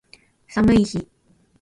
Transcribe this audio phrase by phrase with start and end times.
[0.47, 1.07] 寒い日